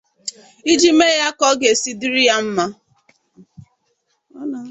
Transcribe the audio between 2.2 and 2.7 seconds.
ya mma.